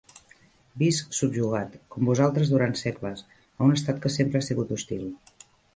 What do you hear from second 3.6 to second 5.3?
a un Estat que sempre ha sigut hostil.